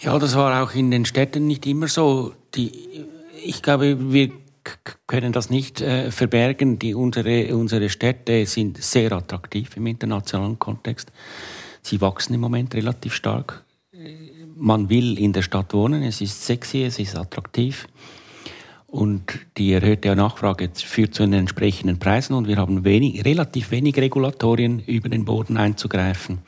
[0.00, 2.32] Ja, das war auch in den Städten nicht immer so.
[2.54, 2.72] Die
[3.44, 4.30] ich glaube, wir
[5.06, 6.78] können das nicht äh, verbergen.
[6.78, 11.12] Die, unsere, unsere Städte sind sehr attraktiv im internationalen Kontext.
[11.82, 13.64] Sie wachsen im Moment relativ stark.
[14.56, 17.86] Man will in der Stadt wohnen, es ist sexy, es ist attraktiv.
[18.86, 23.96] Und die erhöhte Nachfrage führt zu den entsprechenden Preisen und wir haben wenig, relativ wenig
[23.96, 26.38] Regulatorien über den Boden einzugreifen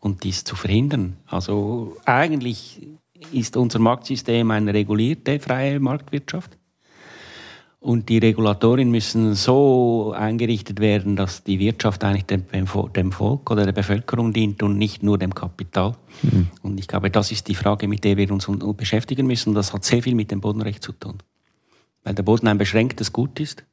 [0.00, 1.16] und dies zu verhindern.
[1.26, 2.86] Also eigentlich
[3.32, 6.56] ist unser Marktsystem eine regulierte freie Marktwirtschaft.
[7.80, 13.72] Und die Regulatorien müssen so eingerichtet werden, dass die Wirtschaft eigentlich dem, Volk oder der
[13.72, 15.94] Bevölkerung dient und nicht nur dem Kapital.
[16.22, 16.48] Mhm.
[16.62, 19.54] Und ich glaube, das ist die Frage, mit der wir uns beschäftigen müssen.
[19.54, 21.18] Das hat sehr viel mit dem Bodenrecht zu tun.
[22.02, 23.64] Weil der Boden ein beschränktes Gut ist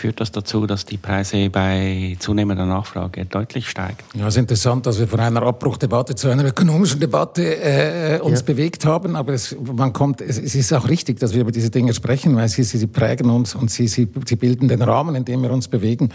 [0.00, 3.98] führt das dazu, dass die Preise bei zunehmender Nachfrage deutlich steigen.
[4.14, 8.40] Ja, es ist interessant, dass wir von einer Abbruchdebatte zu einer ökonomischen Debatte äh, uns
[8.40, 8.46] ja.
[8.46, 11.70] bewegt haben, aber es, man kommt, es, es, ist auch richtig, dass wir über diese
[11.70, 15.24] Dinge sprechen, weil sie, sie prägen uns und sie, sie, sie bilden den Rahmen, in
[15.24, 16.10] dem wir uns bewegen.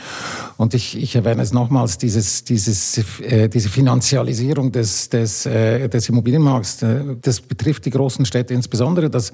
[0.58, 6.10] Und ich, ich erwähne es nochmals, dieses, dieses, äh, diese Finanzialisierung des, des, äh, des
[6.10, 9.32] Immobilienmarkts, äh, das betrifft die großen Städte insbesondere, dass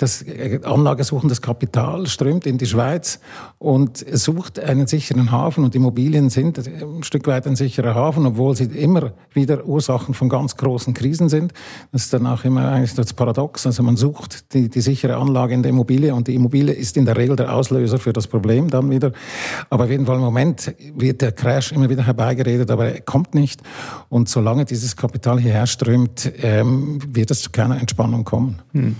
[0.00, 3.20] das äh, anlagesuchendes Kapital strömt in die Schweiz
[3.58, 8.56] und sucht einen sicheren Hafen und Immobilien sind ein Stück weit ein sicherer Hafen, obwohl
[8.56, 11.52] sie immer wieder Ursachen von ganz großen Krisen sind.
[11.92, 13.66] Das ist dann auch immer eigentlich das Paradox.
[13.66, 17.04] Also man sucht die, die sichere Anlage in der Immobilie und die Immobilie ist in
[17.04, 19.12] der Regel der Auslöser für das Problem dann wieder.
[19.68, 23.34] Aber auf jeden Fall im Moment wird der Crash immer wieder herbeigeredet, aber er kommt
[23.34, 23.60] nicht.
[24.08, 28.62] Und solange dieses Kapital hierher strömt, ähm, wird es zu keiner Entspannung kommen.
[28.72, 28.96] Hm.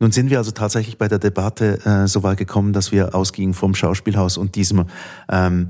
[0.00, 3.52] Nun sind wir also tatsächlich bei der Debatte äh, so weit gekommen, dass wir ausgingen
[3.52, 4.86] vom Schauspielhaus und diesem
[5.30, 5.68] ähm,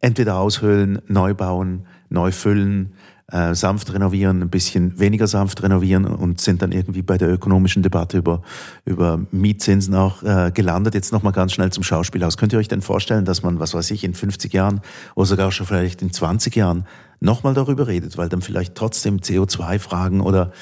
[0.00, 2.92] entweder aushöhlen, neu bauen, neu füllen,
[3.32, 7.82] äh, sanft renovieren, ein bisschen weniger sanft renovieren und sind dann irgendwie bei der ökonomischen
[7.82, 8.42] Debatte über,
[8.84, 10.94] über Mietzinsen auch äh, gelandet.
[10.94, 12.36] Jetzt nochmal ganz schnell zum Schauspielhaus.
[12.36, 14.82] Könnt ihr euch denn vorstellen, dass man, was weiß ich, in 50 Jahren
[15.16, 16.86] oder sogar schon vielleicht in 20 Jahren
[17.18, 20.52] nochmal darüber redet, weil dann vielleicht trotzdem CO2-Fragen oder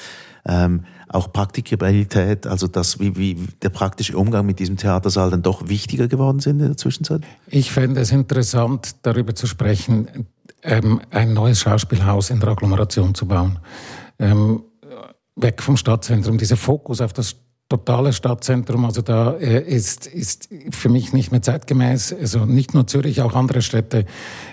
[0.47, 5.69] ähm, auch Praktikabilität, also das, wie, wie der praktische Umgang mit diesem Theatersaal dann doch
[5.69, 7.23] wichtiger geworden sind in der Zwischenzeit?
[7.47, 10.27] Ich fände es interessant, darüber zu sprechen,
[10.63, 13.59] ähm, ein neues Schauspielhaus in der Agglomeration zu bauen.
[14.19, 14.63] Ähm,
[15.37, 17.37] weg vom Stadtzentrum, dieser Fokus auf das
[17.73, 22.13] totale Stadtzentrum, also da äh, ist, ist für mich nicht mehr zeitgemäß.
[22.13, 24.05] Also nicht nur Zürich, auch andere Städte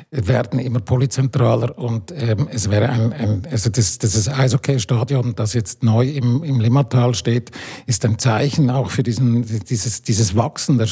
[0.10, 5.84] werden immer polyzentraler und ähm, es wäre ein, ein also das, das Eishockey-Stadion, das jetzt
[5.84, 7.51] neu im, im Limmatal steht,
[7.86, 10.88] ist ein Zeichen auch für diesen, dieses, dieses Wachsen, der,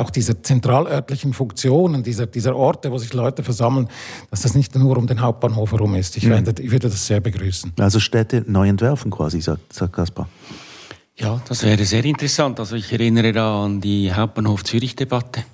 [0.00, 3.88] auch dieser zentralörtlichen Funktionen, dieser, dieser Orte, wo sich Leute versammeln,
[4.30, 6.16] dass das nicht nur um den Hauptbahnhof herum ist.
[6.16, 6.30] Ich, mhm.
[6.30, 7.72] werde, ich würde das sehr begrüßen.
[7.78, 10.26] Also Städte neu entwerfen quasi, sagt, sagt Kaspar.
[11.18, 12.60] Ja, das wäre sehr interessant.
[12.60, 15.44] Also ich erinnere da an die Hauptbahnhof Zürich-Debatte.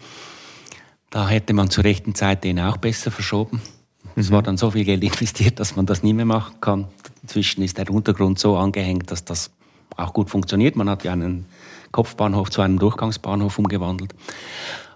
[1.08, 3.62] Da hätte man zur rechten Zeit den auch besser verschoben.
[4.16, 4.34] Es mhm.
[4.34, 6.88] war dann so viel Geld investiert, dass man das nicht mehr machen kann.
[7.22, 9.52] Inzwischen ist der Untergrund so angehängt, dass das
[9.96, 10.74] auch gut funktioniert.
[10.74, 11.46] Man hat ja einen
[11.92, 14.14] Kopfbahnhof zu einem Durchgangsbahnhof umgewandelt.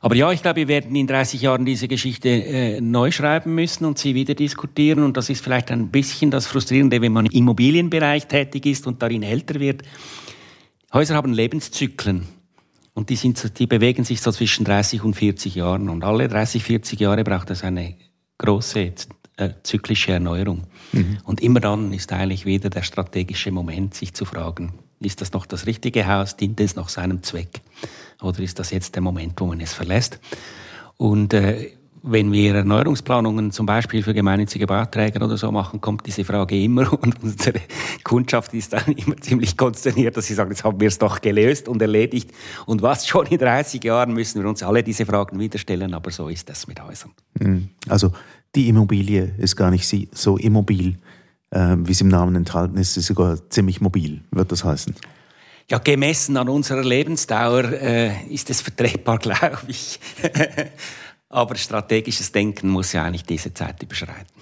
[0.01, 3.85] Aber ja, ich glaube, wir werden in 30 Jahren diese Geschichte äh, neu schreiben müssen
[3.85, 5.05] und sie wieder diskutieren.
[5.05, 9.01] Und das ist vielleicht ein bisschen das Frustrierende, wenn man im Immobilienbereich tätig ist und
[9.01, 9.83] darin älter wird
[10.97, 12.27] Häuser haben Lebenszyklen
[12.95, 15.91] und die, sind, die bewegen sich so zwischen 30 und 40 Jahren.
[15.91, 17.97] Und alle 30, 40 Jahre braucht es eine
[18.39, 18.95] große
[19.37, 20.63] äh, zyklische Erneuerung.
[20.93, 21.19] Mhm.
[21.25, 25.45] Und immer dann ist eigentlich wieder der strategische Moment, sich zu fragen, ist das noch
[25.45, 27.61] das richtige Haus, dient es noch seinem Zweck?
[28.23, 30.19] Oder ist das jetzt der Moment, wo man es verlässt?
[30.97, 31.73] Und äh,
[32.07, 36.93] wenn wir Erneuerungsplanungen zum Beispiel für gemeinnützige Bauträger oder so machen, kommt diese Frage immer
[37.03, 37.61] und unsere
[38.05, 41.69] Kundschaft ist dann immer ziemlich konsterniert, dass sie sagen, jetzt haben wir es doch gelöst
[41.69, 42.31] und erledigt
[42.65, 46.11] und was schon in 30 Jahren müssen wir uns alle diese Fragen wieder stellen, aber
[46.11, 47.11] so ist das mit Häusern.
[47.41, 47.69] Hm.
[47.89, 48.13] Also
[48.55, 50.97] die Immobilie ist gar nicht so immobil,
[51.51, 54.95] äh, wie es im Namen enthalten ist, sie ist sogar ziemlich mobil, wird das heißen.
[55.69, 59.99] Ja, gemessen an unserer Lebensdauer äh, ist es vertretbar, glaube ich.
[61.37, 64.33] Aber strategisches Denken muss ja eigentlich diese Zeit überschreiten.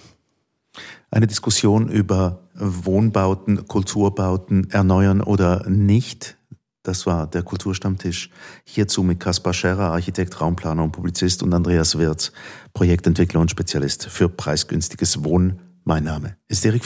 [1.11, 6.37] Eine Diskussion über Wohnbauten, Kulturbauten erneuern oder nicht.
[6.83, 8.29] Das war der Kulturstammtisch.
[8.63, 12.31] Hierzu mit Kaspar Scherer, Architekt, Raumplaner und Publizist und Andreas Wirz,
[12.73, 15.59] Projektentwickler und Spezialist für preisgünstiges Wohnen.
[15.83, 16.83] Mein Name ist Erik